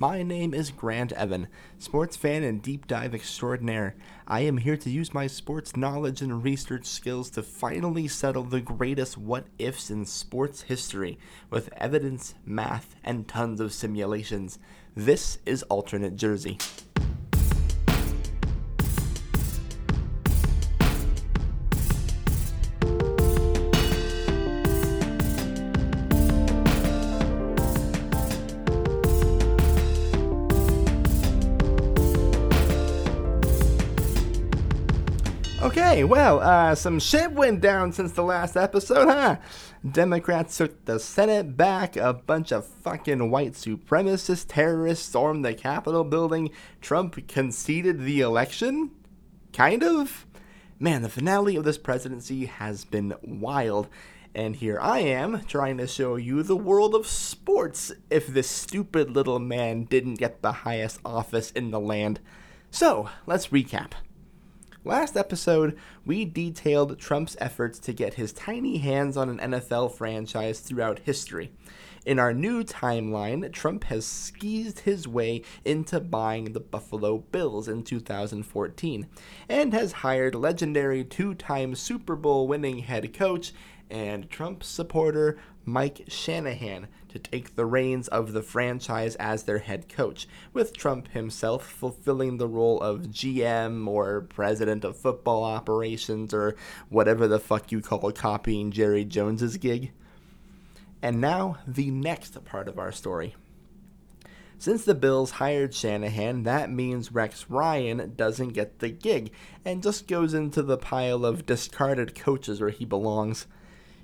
[0.00, 1.46] My name is Grant Evan,
[1.78, 3.96] sports fan and deep dive extraordinaire.
[4.26, 8.62] I am here to use my sports knowledge and research skills to finally settle the
[8.62, 11.18] greatest what ifs in sports history
[11.50, 14.58] with evidence, math, and tons of simulations.
[14.96, 16.56] This is Alternate Jersey.
[36.04, 39.36] Well, uh, some shit went down since the last episode, huh?
[39.88, 46.04] Democrats took the Senate back, a bunch of fucking white supremacist terrorists stormed the Capitol
[46.04, 46.50] building,
[46.80, 48.90] Trump conceded the election?
[49.52, 50.26] Kind of?
[50.78, 53.88] Man, the finale of this presidency has been wild.
[54.34, 59.10] And here I am, trying to show you the world of sports if this stupid
[59.10, 62.20] little man didn't get the highest office in the land.
[62.70, 63.92] So, let's recap.
[64.82, 70.60] Last episode, we detailed Trump's efforts to get his tiny hands on an NFL franchise
[70.60, 71.52] throughout history.
[72.06, 77.82] In our new timeline, Trump has squeezed his way into buying the Buffalo Bills in
[77.82, 79.06] 2014
[79.50, 83.52] and has hired legendary two time Super Bowl winning head coach
[83.90, 85.36] and Trump supporter
[85.66, 91.08] Mike Shanahan to take the reins of the franchise as their head coach, with Trump
[91.08, 96.56] himself fulfilling the role of GM or president of football operations or
[96.88, 99.92] whatever the fuck you call copying Jerry Jones's gig.
[101.02, 103.34] And now, the next part of our story.
[104.58, 109.32] Since the Bills hired Shanahan, that means Rex Ryan doesn't get the gig
[109.64, 113.46] and just goes into the pile of discarded coaches where he belongs.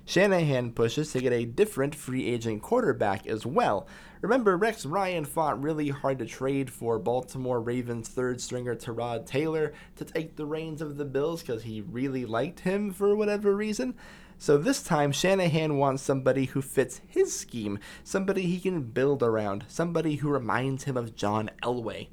[0.07, 3.89] Shanahan pushes to get a different free agent quarterback as well.
[4.21, 9.73] Remember, Rex Ryan fought really hard to trade for Baltimore Ravens third stringer Tyrod Taylor
[9.97, 13.95] to take the reins of the Bills because he really liked him for whatever reason.
[14.37, 19.65] So this time, Shanahan wants somebody who fits his scheme, somebody he can build around,
[19.67, 22.07] somebody who reminds him of John Elway.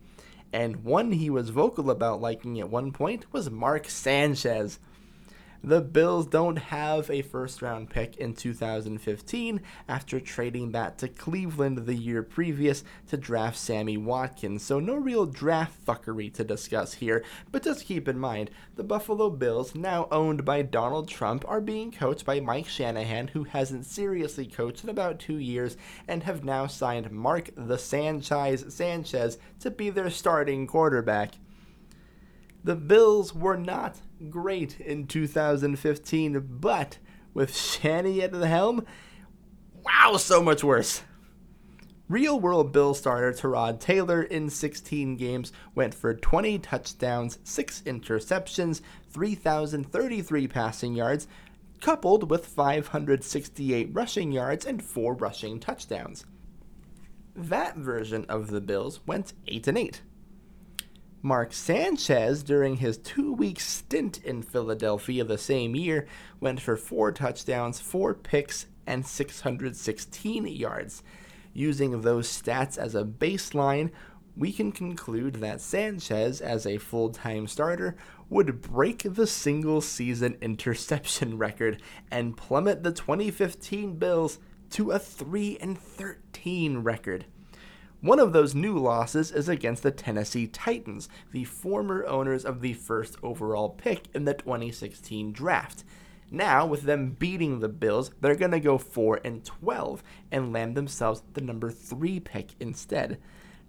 [0.52, 4.80] And one he was vocal about liking at one point was Mark Sanchez.
[5.66, 11.86] The Bills don't have a first round pick in 2015 after trading that to Cleveland
[11.86, 17.24] the year previous to draft Sammy Watkins, so no real draft fuckery to discuss here.
[17.50, 21.90] But just keep in mind, the Buffalo Bills, now owned by Donald Trump, are being
[21.90, 26.66] coached by Mike Shanahan, who hasn't seriously coached in about two years, and have now
[26.66, 31.36] signed Mark the Sanchize Sanchez to be their starting quarterback.
[32.64, 36.96] The Bills were not great in 2015, but
[37.34, 38.86] with Shanny at the helm,
[39.84, 41.02] wow, so much worse.
[42.08, 48.80] Real world Bill starter Tyrod Taylor in 16 games went for 20 touchdowns, 6 interceptions,
[49.10, 51.26] 3,033 passing yards,
[51.82, 56.24] coupled with 568 rushing yards and 4 rushing touchdowns.
[57.36, 60.00] That version of the Bills went 8 and 8.
[61.24, 66.06] Mark Sanchez, during his two week stint in Philadelphia the same year,
[66.38, 71.02] went for four touchdowns, four picks, and 616 yards.
[71.54, 73.90] Using those stats as a baseline,
[74.36, 77.96] we can conclude that Sanchez, as a full time starter,
[78.28, 81.80] would break the single season interception record
[82.10, 84.40] and plummet the 2015 Bills
[84.72, 87.24] to a 3 13 record.
[88.04, 92.74] One of those new losses is against the Tennessee Titans, the former owners of the
[92.74, 95.84] first overall pick in the 2016 draft.
[96.30, 100.76] Now, with them beating the Bills, they're going to go 4 and 12 and land
[100.76, 103.18] themselves the number 3 pick instead.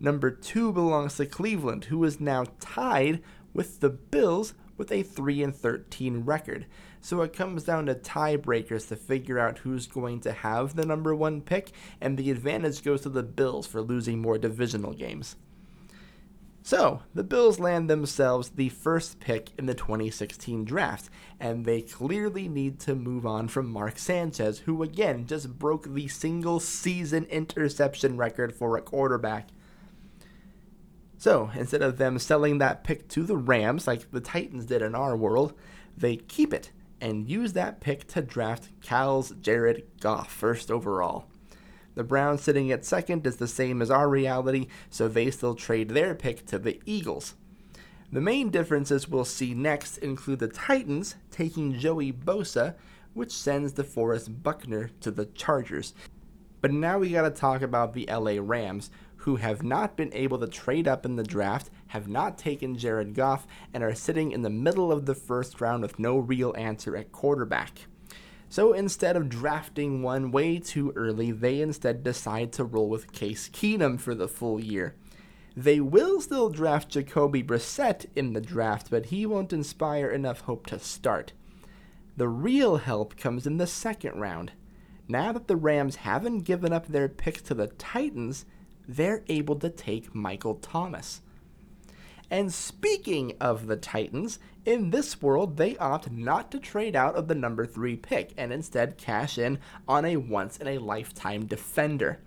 [0.01, 3.21] Number 2 belongs to Cleveland, who is now tied
[3.53, 6.65] with the Bills with a 3 and 13 record.
[7.05, 11.13] So it comes down to tiebreakers to figure out who's going to have the number
[11.13, 11.71] 1 pick
[12.01, 15.35] and the advantage goes to the Bills for losing more divisional games.
[16.63, 22.49] So, the Bills land themselves the first pick in the 2016 draft, and they clearly
[22.49, 28.17] need to move on from Mark Sanchez, who again just broke the single season interception
[28.17, 29.49] record for a quarterback.
[31.19, 34.95] So instead of them selling that pick to the Rams like the Titans did in
[34.95, 35.53] our world,
[35.95, 41.27] they keep it and use that pick to draft Cal's Jared Goff first overall.
[41.95, 45.89] The Browns sitting at second is the same as our reality, so they still trade
[45.89, 47.35] their pick to the Eagles.
[48.11, 52.75] The main differences we'll see next include the Titans taking Joey Bosa,
[53.13, 55.93] which sends DeForest Buckner to the Chargers.
[56.61, 60.47] But now we gotta talk about the LA Rams, who have not been able to
[60.47, 64.49] trade up in the draft, have not taken Jared Goff, and are sitting in the
[64.49, 67.87] middle of the first round with no real answer at quarterback.
[68.49, 73.49] So instead of drafting one way too early, they instead decide to roll with Case
[73.49, 74.95] Keenum for the full year.
[75.57, 80.67] They will still draft Jacoby Brissett in the draft, but he won't inspire enough hope
[80.67, 81.31] to start.
[82.17, 84.51] The real help comes in the second round.
[85.07, 88.45] Now that the Rams haven't given up their picks to the Titans,
[88.87, 91.21] they're able to take Michael Thomas.
[92.29, 97.27] And speaking of the Titans, in this world, they opt not to trade out of
[97.27, 102.19] the number three pick and instead cash in on a once in a lifetime defender.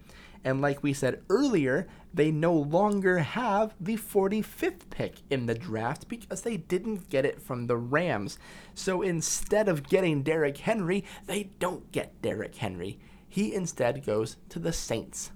[0.45, 6.09] And like we said earlier, they no longer have the 45th pick in the draft
[6.09, 8.39] because they didn't get it from the Rams.
[8.75, 13.01] So instead of getting Derrick Henry, they don't get Derrick Henry.
[13.29, 15.33] He instead goes to the Saints.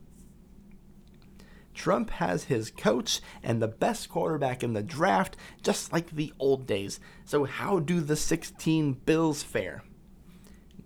[1.74, 6.66] Trump has his coach and the best quarterback in the draft, just like the old
[6.66, 7.00] days.
[7.24, 9.82] So, how do the 16 Bills fare?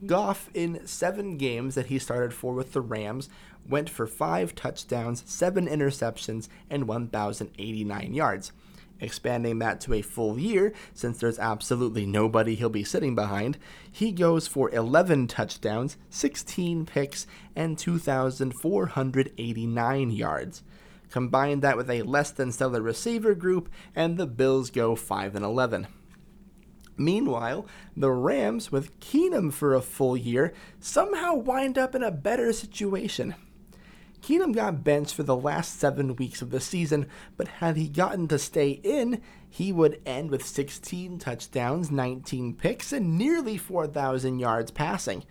[0.05, 3.31] Goff, in seven games that he started for with the Rams,
[3.69, 8.53] went for five touchdowns, seven interceptions, and 1,089 yards.
[8.99, 13.59] Expanding that to a full year, since there's absolutely nobody he'll be sitting behind,
[13.91, 20.62] he goes for 11 touchdowns, 16 picks, and 2,489 yards.
[21.17, 25.47] Combine that with a less than stellar receiver group, and the Bills go 5 and
[25.47, 25.87] 11.
[26.99, 27.67] Meanwhile,
[27.97, 33.35] the Rams, with Keenum for a full year, somehow wind up in a better situation.
[34.21, 37.07] Keenum got benched for the last seven weeks of the season,
[37.39, 42.93] but had he gotten to stay in, he would end with 16 touchdowns, 19 picks,
[42.93, 45.25] and nearly 4,000 yards passing.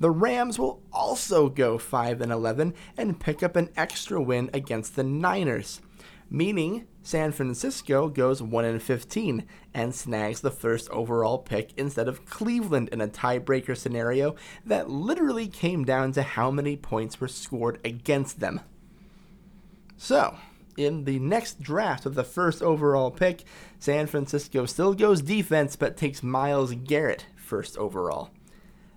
[0.00, 4.96] The Rams will also go 5 and 11 and pick up an extra win against
[4.96, 5.82] the Niners,
[6.30, 9.44] meaning San Francisco goes 1 and 15
[9.74, 15.48] and snags the first overall pick instead of Cleveland in a tiebreaker scenario that literally
[15.48, 18.60] came down to how many points were scored against them.
[19.98, 20.38] So,
[20.78, 23.44] in the next draft of the first overall pick,
[23.78, 28.30] San Francisco still goes defense but takes Myles Garrett first overall.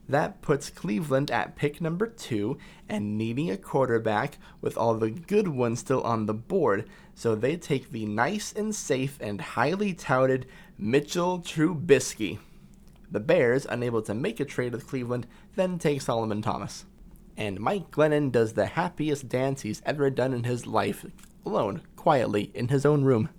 [0.08, 2.58] That puts Cleveland at pick number two
[2.90, 7.56] and needing a quarterback with all the good ones still on the board, so they
[7.56, 10.46] take the nice and safe and highly touted
[10.78, 12.40] Mitchell Trubisky.
[13.10, 16.86] The Bears, unable to make a trade with Cleveland, then take Solomon Thomas.
[17.38, 21.06] And Mike Glennon does the happiest dance he's ever done in his life,
[21.46, 23.30] alone, quietly, in his own room.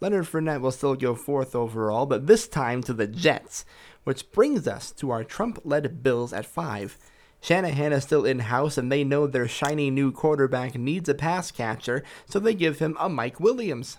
[0.00, 3.66] Leonard Fournette will still go fourth overall, but this time to the Jets,
[4.04, 6.98] which brings us to our Trump led Bills at 5.
[7.40, 11.50] Shanahan is still in house and they know their shiny new quarterback needs a pass
[11.50, 13.98] catcher, so they give him a Mike Williams.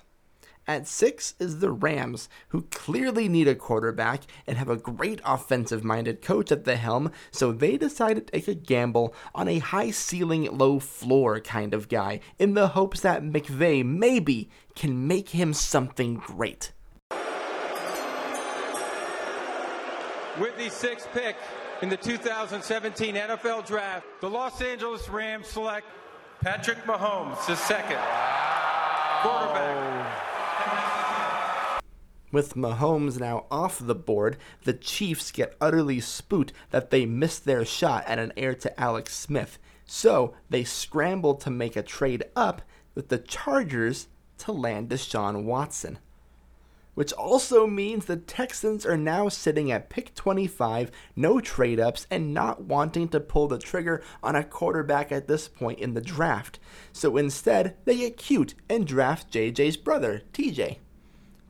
[0.68, 5.83] At 6 is the Rams, who clearly need a quarterback and have a great offensive
[5.83, 9.89] minded coach at the helm, so they decided to take a gamble on a high
[9.89, 15.51] ceiling, low floor kind of guy in the hopes that McVay maybe can make him
[15.51, 16.71] something great.
[20.39, 21.36] With the sixth pick
[21.81, 25.86] in the 2017 NFL Draft, the Los Angeles Rams select
[26.39, 28.00] Patrick Mahomes, the second
[29.22, 30.24] quarterback.
[32.32, 37.65] With Mahomes now off the board, the Chiefs get utterly spooked that they missed their
[37.65, 39.60] shot at an heir to Alex Smith.
[39.86, 42.62] So they scramble to make a trade up
[42.96, 46.00] with the Chargers to land Deshaun Watson
[46.93, 52.33] which also means the Texans are now sitting at pick 25, no trade ups, and
[52.33, 56.60] not wanting to pull the trigger on a quarterback at this point in the draft.
[56.91, 60.77] So instead, they get cute and draft JJ's brother, TJ.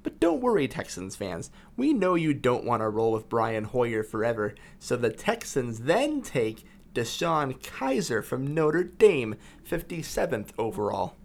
[0.03, 1.51] But don't worry, Texans fans.
[1.77, 6.21] We know you don't want to roll with Brian Hoyer forever, so the Texans then
[6.21, 9.35] take DeShone Kizer from Notre Dame,
[9.67, 11.15] 57th overall.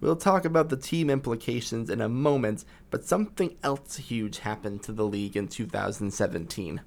[0.00, 4.92] We'll talk about the team implications in a moment, but something else huge happened to
[4.92, 6.80] the league in 2017.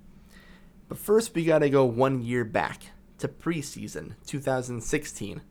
[0.89, 2.87] But first, we gotta go one year back
[3.19, 5.41] to preseason 2016.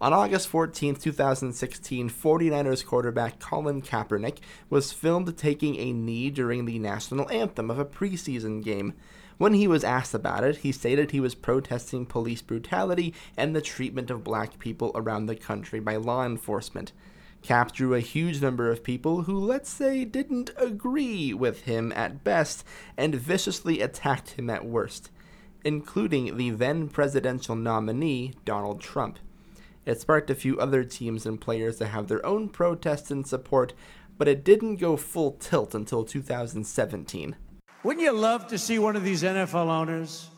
[0.00, 4.38] On August 14, 2016, 49ers quarterback Colin Kaepernick
[4.70, 8.94] was filmed taking a knee during the national anthem of a preseason game.
[9.38, 13.60] When he was asked about it, he stated he was protesting police brutality and the
[13.60, 16.92] treatment of black people around the country by law enforcement.
[17.40, 22.24] Kap drew a huge number of people who, let's say, didn't agree with him at
[22.24, 22.64] best
[22.96, 25.08] and viciously attacked him at worst,
[25.64, 29.20] including the then presidential nominee, Donald Trump.
[29.86, 33.72] It sparked a few other teams and players to have their own protests and support,
[34.18, 37.36] but it didn't go full tilt until 2017.
[37.84, 40.28] Wouldn't you love to see one of these NFL owners,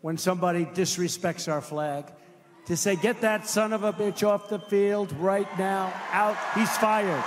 [0.00, 2.06] when somebody disrespects our flag,
[2.66, 6.74] to say, get that son of a bitch off the field right now, out, he's
[6.78, 7.22] fired.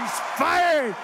[0.00, 0.96] He's fired!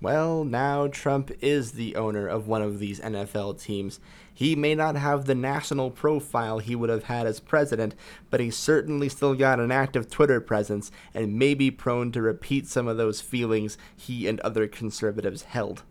[0.00, 3.98] Well, now Trump is the owner of one of these NFL teams.
[4.32, 7.96] He may not have the national profile he would have had as president,
[8.30, 12.68] but he's certainly still got an active Twitter presence and may be prone to repeat
[12.68, 15.82] some of those feelings he and other conservatives held.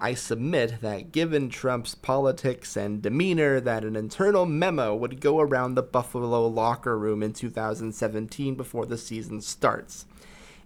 [0.00, 5.74] I submit that given Trump's politics and demeanor that an internal memo would go around
[5.74, 10.04] the Buffalo locker room in 2017 before the season starts.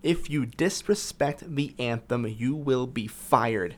[0.02, 3.76] If you disrespect the anthem, you will be fired.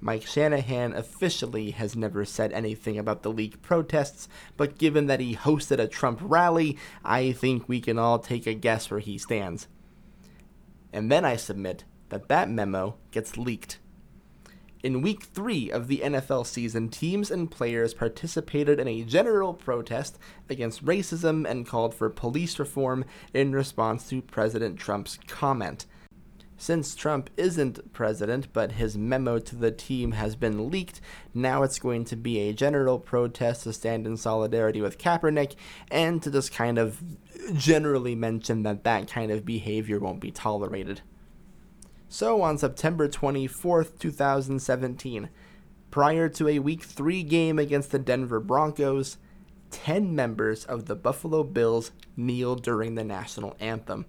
[0.00, 5.36] Mike Shanahan officially has never said anything about the league protests, but given that he
[5.36, 9.68] hosted a Trump rally, I think we can all take a guess where he stands.
[10.92, 13.78] And then I submit that that memo gets leaked.
[14.82, 20.18] In week three of the NFL season, teams and players participated in a general protest
[20.48, 25.84] against racism and called for police reform in response to President Trump's comment.
[26.56, 31.02] Since Trump isn't president, but his memo to the team has been leaked,
[31.34, 35.56] now it's going to be a general protest to stand in solidarity with Kaepernick
[35.90, 37.02] and to just kind of
[37.52, 41.02] generally mention that that kind of behavior won't be tolerated.
[42.12, 45.28] So, on September 24th, 2017,
[45.92, 49.16] prior to a Week 3 game against the Denver Broncos,
[49.70, 54.06] 10 members of the Buffalo Bills kneeled during the national anthem.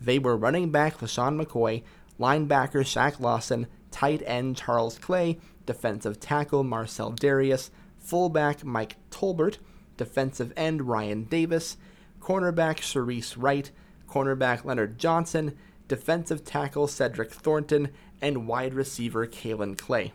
[0.00, 1.84] They were running back LeSean McCoy,
[2.18, 9.58] linebacker Shaq Lawson, tight end Charles Clay, defensive tackle Marcel Dareus, fullback Mike Tolbert,
[9.96, 11.76] defensive end Ryan Davis,
[12.20, 13.70] cornerback Shareece Wright,
[14.08, 15.56] cornerback Leonard Johnson,
[15.88, 17.88] defensive tackle Cedric Thornton,
[18.20, 20.12] and wide receiver Kaelin Clay.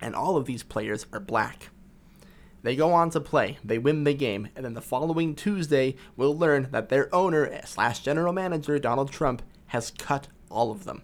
[0.00, 1.68] And all of these players are black.
[2.62, 6.36] They go on to play, they win the game, and then the following Tuesday, we'll
[6.36, 11.02] learn that their owner slash general manager, Donald Trump, has cut all of them.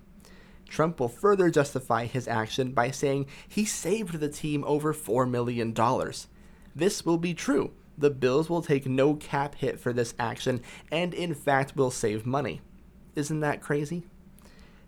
[0.68, 5.74] Trump will further justify his action by saying he saved the team over $4 million.
[6.74, 7.72] This will be true.
[7.96, 10.60] The Bills will take no cap hit for this action
[10.92, 12.60] and, in fact, will save money.
[13.16, 14.04] Isn't that crazy?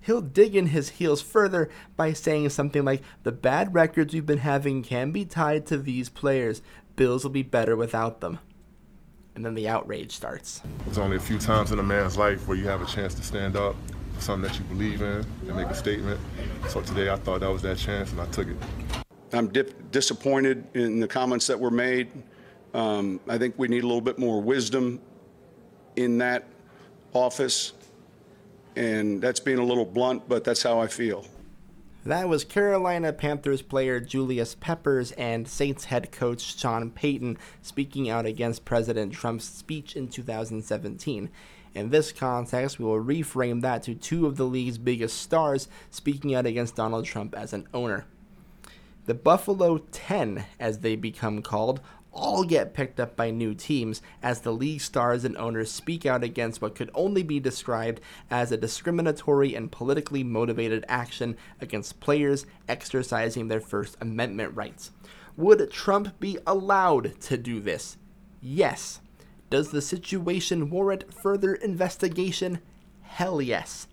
[0.03, 4.39] He'll dig in his heels further by saying something like, The bad records we've been
[4.39, 6.63] having can be tied to these players.
[6.95, 8.39] Bills will be better without them.
[9.35, 10.63] And then the outrage starts.
[10.85, 13.23] There's only a few times in a man's life where you have a chance to
[13.23, 13.77] stand up
[14.15, 16.21] for something that you believe in and make a statement.
[16.69, 18.57] So today I thought that was that chance and I took it.
[19.33, 22.11] I'm dip- disappointed in the comments that were made.
[22.75, 25.01] Um, I think we need a little bit more wisdom
[25.97, 26.49] in that
[27.13, 27.73] office
[28.79, 31.27] and that's being a little blunt, but that's how I feel.
[32.07, 38.25] That was Carolina Panthers player Julius Peppers and Saints head coach Sean Payton speaking out
[38.25, 41.29] against President Trump's speech in 2017.
[41.75, 46.35] In this context, we will reframe that to two of the league's biggest stars speaking
[46.35, 48.07] out against Donald Trump as an owner.
[49.07, 51.81] The Buffalo 10, as they become called,
[52.13, 56.25] all get picked up by new teams as the league stars and owners speak out
[56.25, 58.01] against what could only be described
[58.31, 64.91] as a discriminatory and politically motivated action against players exercising their First Amendment rights.
[65.37, 67.97] Would Trump be allowed to do this?
[68.41, 69.01] Yes.
[69.51, 72.61] Does the situation warrant further investigation?
[73.03, 73.87] Hell yes.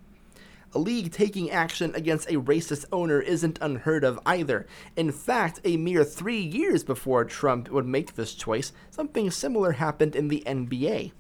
[0.76, 4.68] A league taking action against a racist owner isn't unheard of either.
[4.98, 10.18] In fact, a mere three years before Trump would make this choice, something similar happened
[10.18, 11.14] in the NBA.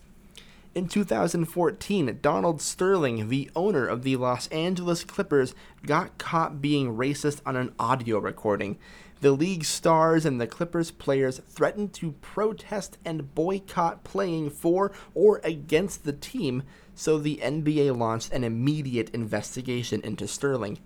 [0.75, 7.39] In 2014, Donald Sterling, the owner of the Los Angeles Clippers, got caught being racist
[7.45, 8.77] on an audio recording.
[9.21, 15.39] The league stars and the Clippers players threatened to protest and boycott playing for or
[15.45, 16.63] against the team,
[16.95, 20.79] so the NBA launched an immediate investigation into Sterling.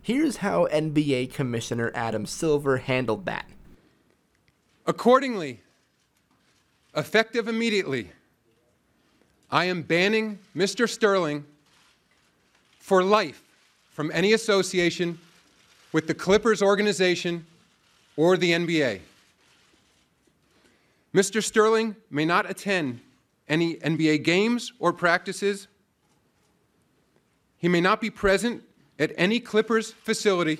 [0.00, 3.46] Here's how NBA Commissioner Adam Silver handled that.
[4.86, 5.60] Accordingly,
[6.96, 8.12] effective immediately,
[9.50, 10.88] I am banning Mr.
[10.88, 11.44] Sterling
[12.78, 13.42] for life
[13.90, 15.18] from any association
[15.92, 17.44] with the Clippers organization
[18.16, 19.00] or the NBA.
[21.14, 21.42] Mr.
[21.42, 23.00] Sterling may not attend
[23.48, 25.68] any NBA games or practices.
[27.56, 28.62] He may not be present
[28.98, 30.58] at any Clippers facility,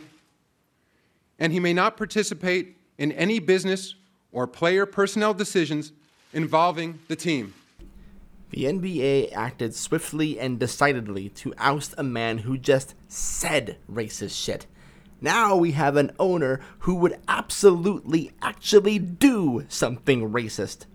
[1.38, 3.95] and he may not participate in any business
[4.33, 5.92] or player personnel decisions
[6.33, 7.54] involving the team.
[8.50, 14.66] The NBA acted swiftly and decidedly to oust a man who just said racist shit.
[15.21, 20.87] Now we have an owner who would absolutely actually do something racist.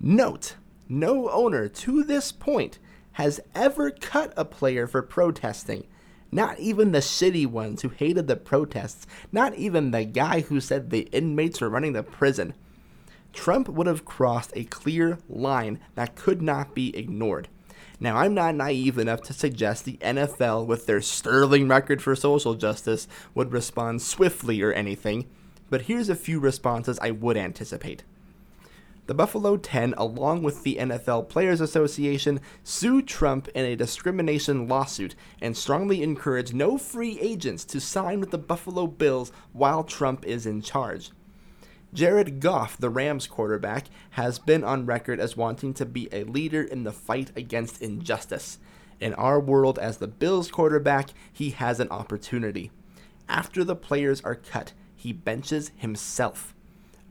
[0.00, 0.56] Note,
[0.92, 2.78] no owner to this point
[3.12, 5.86] has ever cut a player for protesting.
[6.30, 10.90] Not even the shitty ones who hated the protests, not even the guy who said
[10.90, 12.54] the inmates were running the prison.
[13.32, 17.48] Trump would have crossed a clear line that could not be ignored.
[17.98, 22.54] Now, I'm not naive enough to suggest the NFL, with their sterling record for social
[22.54, 25.28] justice, would respond swiftly or anything,
[25.70, 28.04] but here's a few responses I would anticipate.
[29.12, 35.14] The Buffalo 10, along with the NFL Players Association, sued Trump in a discrimination lawsuit
[35.38, 40.46] and strongly encouraged no free agents to sign with the Buffalo Bills while Trump is
[40.46, 41.10] in charge.
[41.92, 46.62] Jared Goff, the Rams quarterback, has been on record as wanting to be a leader
[46.62, 48.60] in the fight against injustice.
[48.98, 52.70] In our world, as the Bills quarterback, he has an opportunity.
[53.28, 56.54] After the players are cut, he benches himself.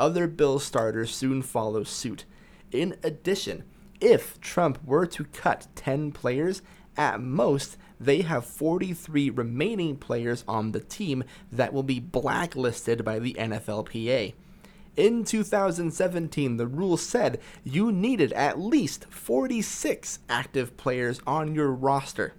[0.02, 2.26] Other Bills starters soon follow suit.
[2.72, 3.66] In addition,
[4.00, 6.64] if Trump were to cut 10 players,
[6.98, 13.20] at most, they have 43 remaining players on the team that will be blacklisted by
[13.20, 14.34] the NFLPA.
[14.98, 22.34] In 2017, the rule said you needed at least 46 active players on your roster.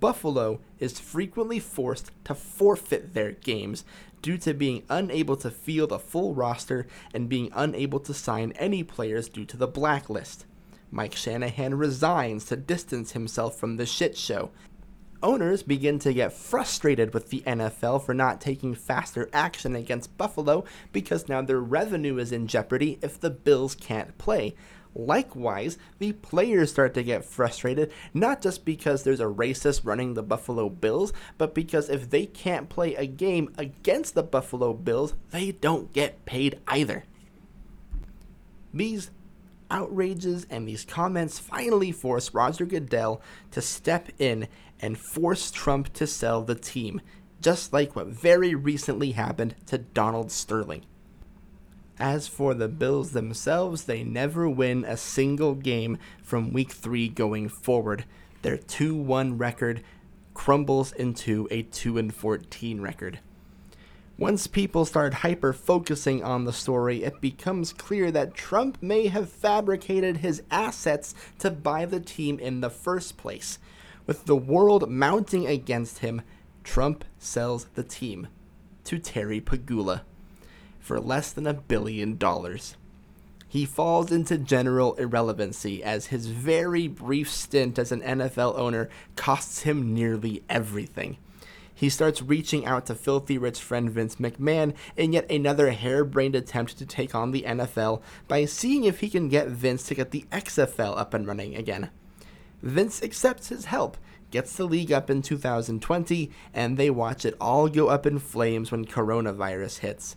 [0.00, 3.84] Buffalo is frequently forced to forfeit their games
[4.22, 8.82] due to being unable to field a full roster and being unable to sign any
[8.82, 10.46] players due to the blacklist.
[10.90, 14.50] Mike Shanahan resigns to distance himself from the shit show,
[15.22, 20.64] Owners begin to get frustrated with the NFL for not taking faster action against Buffalo
[20.92, 24.54] because now their revenue is in jeopardy if the Bills can't play.
[24.98, 30.22] Likewise, the players start to get frustrated, not just because there's a racist running the
[30.22, 35.52] Buffalo Bills, but because if they can't play a game against the Buffalo Bills, they
[35.52, 37.04] don't get paid either.
[38.72, 39.10] These
[39.70, 44.48] outrages and these comments finally force Roger Goodell to step in
[44.80, 47.02] and force Trump to sell the team,
[47.42, 50.86] just like what very recently happened to Donald Sterling.
[51.98, 57.48] As for the Bills themselves, they never win a single game from week 3 going
[57.48, 58.04] forward.
[58.42, 59.82] Their 2-1 record
[60.34, 63.20] crumbles into a 2 14 record.
[64.18, 69.30] Once people start hyper focusing on the story, it becomes clear that Trump may have
[69.30, 73.58] fabricated his assets to buy the team in the first place.
[74.06, 76.22] With the world mounting against him,
[76.62, 78.28] Trump sells the team
[78.84, 80.02] to Terry Pegula
[80.86, 82.76] for less than a billion dollars.
[83.48, 89.62] He falls into general irrelevancy as his very brief stint as an NFL owner costs
[89.62, 91.16] him nearly everything.
[91.74, 96.78] He starts reaching out to filthy rich friend Vince McMahon in yet another harebrained attempt
[96.78, 100.24] to take on the NFL by seeing if he can get Vince to get the
[100.30, 101.90] XFL up and running again.
[102.62, 103.96] Vince accepts his help,
[104.30, 108.70] gets the league up in 2020, and they watch it all go up in flames
[108.70, 110.16] when coronavirus hits.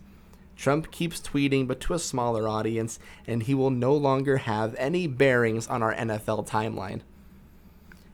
[0.60, 5.08] Trump keeps tweeting, but to a smaller audience, and he will no longer have any
[5.08, 7.00] bearings on our NFL timeline.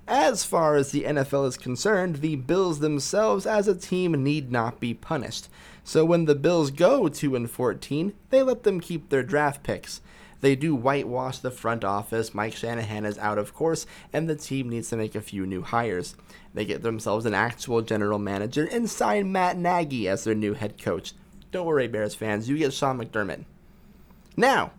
[0.08, 4.79] As far as the NFL is concerned, the Bills themselves as a team need not
[4.79, 5.49] be punished.
[5.84, 10.01] So when the Bills go 2 and 14, they let them keep their draft picks.
[10.41, 12.36] They do whitewash the front office.
[12.36, 15.63] Mike Shanahan is out, of course, and the team needs to make a few new
[15.63, 16.15] hires.
[16.53, 20.79] They get themselves an actual general manager and sign Matt Nagy as their new head
[20.79, 21.13] coach.
[21.56, 23.46] Don't worry, Bears fans, you get Sean McDermott.
[24.36, 24.74] Now,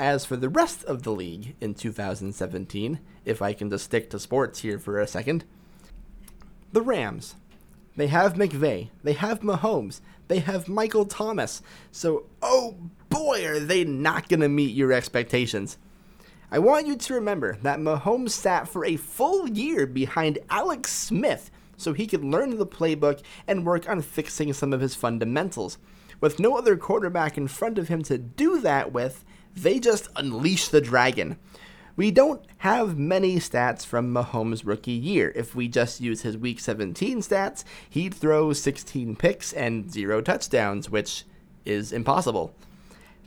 [0.00, 4.18] as for the rest of the league in 2017, if I can just stick to
[4.18, 5.44] sports here for a second,
[6.72, 7.36] the Rams.
[7.94, 8.88] They have McVay.
[9.04, 10.00] They have Mahomes.
[10.26, 11.62] They have Michael Thomas.
[11.92, 12.74] So, oh
[13.10, 15.78] boy, are they not going to meet your expectations.
[16.50, 21.52] I want you to remember that Mahomes sat for a full year behind Alex Smith
[21.76, 25.78] so he could learn the playbook and work on fixing some of his fundamentals.
[26.20, 30.68] With no other quarterback in front of him to do that with, they just unleash
[30.68, 31.38] the dragon.
[31.96, 35.32] We don't have many stats from Mahomes' rookie year.
[35.34, 40.88] If we just use his week 17 stats, he'd throw 16 picks and zero touchdowns,
[40.88, 41.24] which
[41.64, 42.54] is impossible.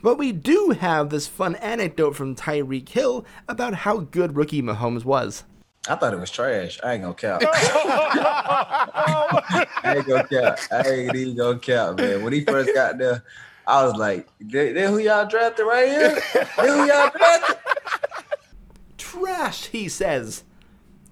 [0.01, 5.05] But we do have this fun anecdote from Tyreek Hill about how good rookie Mahomes
[5.05, 5.43] was.
[5.87, 6.79] I thought it was trash.
[6.83, 7.43] I ain't gonna count.
[7.49, 10.59] I ain't gonna count.
[10.71, 12.23] I ain't even gonna count, man.
[12.23, 13.23] When he first got there,
[13.65, 16.21] I was like, they, they who y'all drafted right here?
[16.57, 17.57] they who y'all drafted?
[18.97, 20.43] Trash, he says.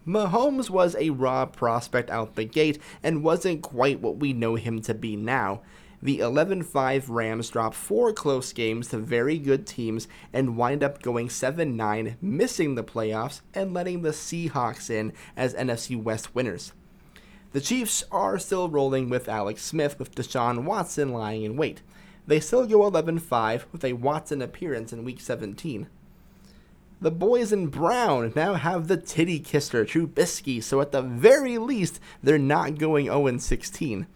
[0.05, 4.82] Mahomes was a raw prospect out the gate and wasn't quite what we know him
[4.84, 5.62] to be now.
[6.01, 11.01] The 11 5 Rams drop four close games to very good teams and wind up
[11.01, 16.71] going 7 9, missing the playoffs and letting the Seahawks in as NFC West winners.
[17.51, 21.81] The Chiefs are still rolling with Alex Smith with Deshaun Watson lying in wait.
[22.25, 25.88] They still go 11 5 with a Watson appearance in Week 17.
[27.01, 31.99] The boys in brown now have the titty kisser Trubisky, so at the very least,
[32.23, 34.07] they're not going 0 16.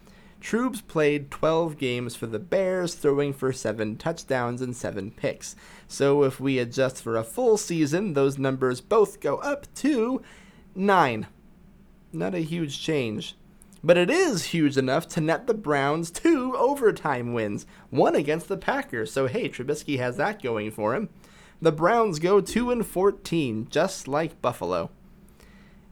[0.43, 5.56] Troops played 12 games for the Bears, throwing for 7 touchdowns and 7 picks.
[5.88, 10.21] So if we adjust for a full season, those numbers both go up to
[10.75, 11.27] 9.
[12.12, 13.38] Not a huge change.
[13.82, 18.58] But it is huge enough to net the Browns two overtime wins, one against the
[18.58, 19.13] Packers.
[19.13, 21.08] So hey, Trubisky has that going for him.
[21.62, 24.91] The Browns go 2 and 14, just like Buffalo.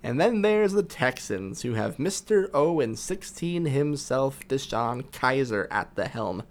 [0.04, 2.52] And then there's the Texans, who have Mr.
[2.52, 6.44] 0 and 16 himself, DeShone Kizer, at the helm.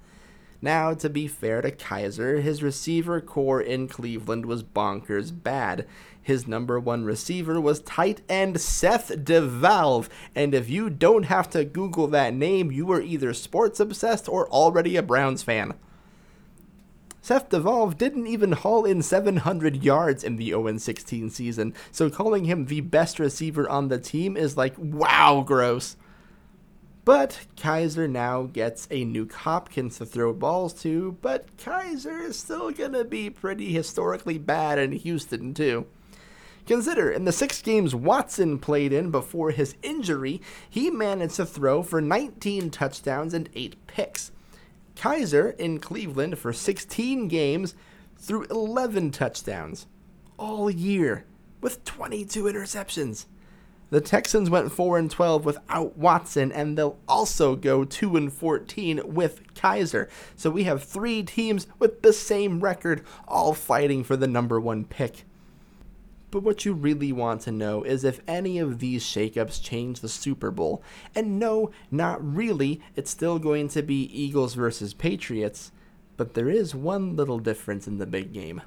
[0.63, 5.87] Now, to be fair to Kaiser, his receiver corps in Cleveland was bonkers bad.
[6.23, 11.65] His number one receiver was tight end Seth DeValve, and if you don't have to
[11.65, 15.75] Google that name, you are either sports obsessed or already a Browns fan.
[17.23, 22.45] Seth DeValve didn't even haul in 700 yards in the 0 16 season, so calling
[22.45, 25.97] him the best receiver on the team is like, wow, gross.
[27.05, 32.71] But Kizer now gets a new Hopkins to throw balls to, but Kizer is still
[32.71, 35.87] gonna be pretty historically bad in Houston, too.
[36.67, 41.83] Consider, in the six games Watson played in before his injury, he managed to throw
[41.83, 44.31] for 19 touchdowns and 8 picks.
[45.01, 47.75] Kizer in Cleveland for 16 games
[48.19, 49.87] threw 11 touchdowns
[50.37, 51.25] all year
[51.63, 53.25] with 22 interceptions.
[53.89, 59.01] The Texans went 4 and 12 without Watson and they'll also go 2 and 14
[59.07, 60.11] with Kizer.
[60.37, 64.85] So we have 3 teams with the same record all fighting for the number 1
[64.85, 65.25] pick.
[66.31, 70.09] But what you really want to know is if any of these shakeups change the
[70.09, 70.83] Super Bowl.
[71.15, 72.81] And no, not really.
[72.95, 75.73] It's still going to be Eagles versus Patriots.
[76.17, 78.63] But there is one little difference in the big game.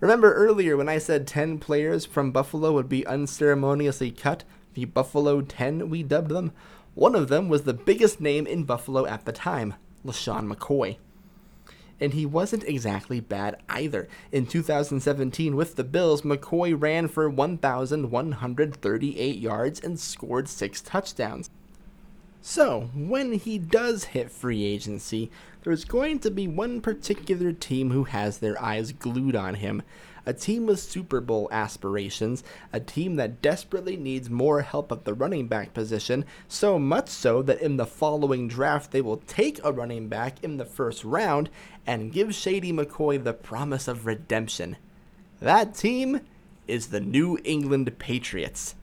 [0.00, 4.44] Remember earlier when I said 10 players from Buffalo would be unceremoniously cut?
[4.74, 6.52] The Buffalo 10, we dubbed them?
[6.94, 9.74] One of them was the biggest name in Buffalo at the time,
[10.04, 10.96] LeSean McCoy
[12.02, 14.08] and he wasn't exactly bad either.
[14.32, 21.48] In 2017, with the Bills, McCoy ran for 1,138 yards and scored six touchdowns.
[22.44, 25.30] So, when he does hit free agency,
[25.62, 29.82] there's going to be one particular team who has their eyes glued on him
[30.24, 35.14] a team with Super Bowl aspirations, a team that desperately needs more help at the
[35.14, 39.72] running back position, so much so that in the following draft they will take a
[39.72, 41.50] running back in the first round
[41.86, 44.76] and give Shady McCoy the promise of redemption.
[45.40, 46.20] That team
[46.68, 48.76] is the New England Patriots.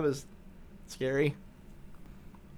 [0.00, 0.24] That was
[0.86, 1.36] scary.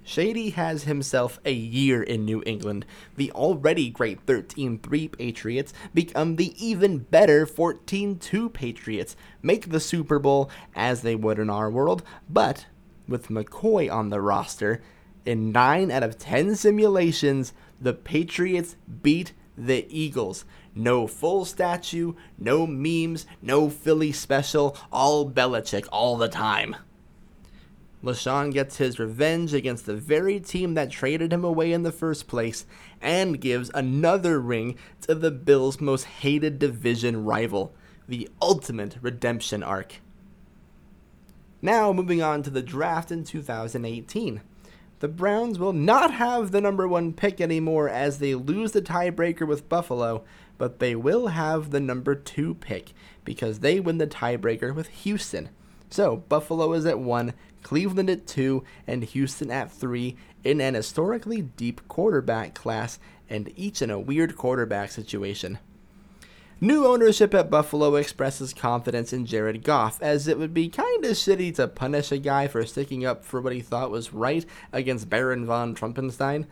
[0.05, 2.87] Shady has himself a year in New England.
[3.17, 9.81] The already great 13 3 Patriots become the even better 14 2 Patriots, make the
[9.81, 12.67] Super Bowl as they would in our world, but
[13.09, 14.81] with McCoy on the roster,
[15.27, 20.45] in 9 out of 10 simulations, the Patriots beat the Eagles.
[20.77, 26.77] No Foles statue, no memes, no Philly special, all Belichick all the time.
[28.03, 32.27] LeSean gets his revenge against the very team that traded him away in the first
[32.27, 32.67] place
[33.01, 37.75] and gives another ring to the Bills' most hated division rival,
[38.09, 40.01] the ultimate redemption arc.
[41.61, 44.41] Now, moving on to the draft in 2018.
[44.99, 49.47] The Browns will not have the number one pick anymore as they lose the tiebreaker
[49.47, 50.25] with Buffalo,
[50.59, 52.93] but they will have the number two pick
[53.25, 55.51] because they win the tiebreaker with Houston.
[55.93, 61.43] So, Buffalo is at one, Cleveland at 2, and Houston at 3 in an historically
[61.43, 65.59] deep quarterback class, and each in a weird quarterback situation.
[66.63, 71.55] New ownership at Buffalo expresses confidence in Jared Goff, as it would be kinda shitty
[71.57, 75.45] to punish a guy for sticking up for what he thought was right against Baron
[75.45, 76.47] von Trumpenstein.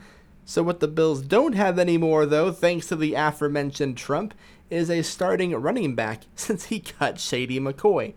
[0.44, 4.34] So, what the Bills don't have anymore, though, thanks to the aforementioned Trump,
[4.68, 8.12] is a starting running back since he cut Shady McCoy.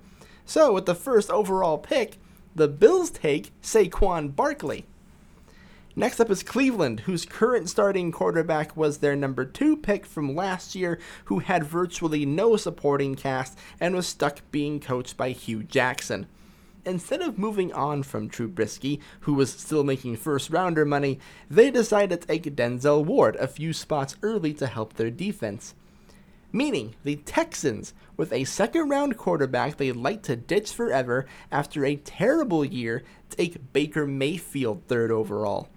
[0.45, 2.17] So, with the first overall pick,
[2.56, 4.86] the Bills take Saquon Barkley.
[5.95, 10.73] Next up is Cleveland, whose current starting quarterback was their number two pick from last
[10.73, 16.25] year, who had virtually no supporting cast and was stuck being coached by Hue Jackson.
[16.86, 22.21] Instead of moving on from Trubisky, who was still making first rounder money, they decided
[22.21, 25.75] to take Denzel Ward a few spots early to help their defense.
[26.55, 31.95] Meaning, the Texans, with a second round quarterback they'd like to ditch forever after a
[31.95, 35.67] terrible year, take Baker Mayfield third overall.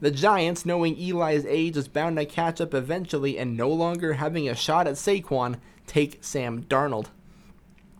[0.00, 4.48] The Giants, knowing Eli's age is bound to catch up eventually and no longer having
[4.48, 7.08] a shot at Saquon, take Sam Darnold.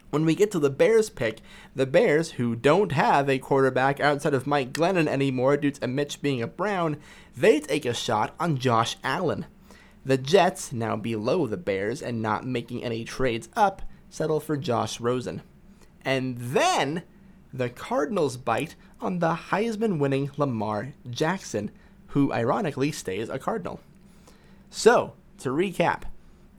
[0.09, 1.41] When we get to the Bears pick,
[1.77, 6.23] the Bears, who don't have a quarterback outside of Mike Glennon anymore due to Mitch
[6.23, 6.97] being a Brown,
[7.37, 9.45] they take a shot on Josh Allen.
[10.05, 15.01] The Jets, now below the Bears and not making any trades up, settle for Josh
[15.01, 15.43] Rosen.
[16.05, 17.05] And then
[17.53, 21.71] the Cardinals bite on the Heisman winning Lamar Jackson,
[22.09, 23.81] who ironically stays a Cardinal.
[24.71, 26.03] So, to recap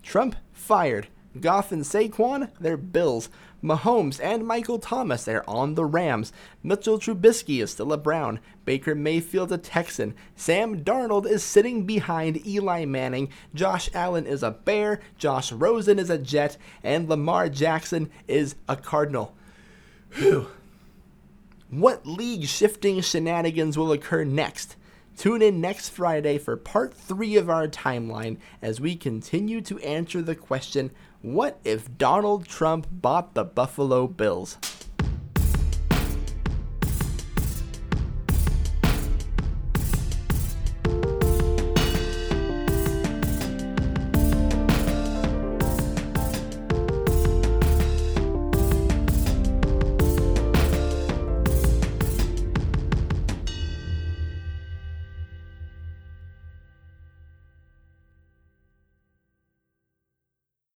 [0.03, 1.07] Trump fired.
[1.39, 3.29] Goff and Saquon, they're Bills.
[3.63, 6.33] Mahomes and Michael Thomas, they're on the Rams.
[6.61, 8.39] Mitchell Trubisky is still a Brown.
[8.65, 10.13] Baker Mayfield a Texan.
[10.35, 13.29] Sam Darnold is sitting behind Eli Manning.
[13.55, 14.99] Josh Allen is a Bear.
[15.17, 16.57] Josh Rosen is a Jet.
[16.83, 19.33] And Lamar Jackson is a Cardinal.
[20.15, 20.47] Whew.
[21.69, 24.75] What league shifting shenanigans will occur next?
[25.17, 30.21] Tune in next Friday for part three of our timeline as we continue to answer
[30.21, 30.91] the question
[31.23, 34.57] what if Donald Trump bought the Buffalo Bills?